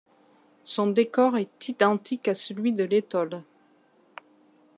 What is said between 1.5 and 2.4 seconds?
identique à